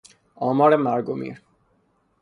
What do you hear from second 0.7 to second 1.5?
مرگ و میر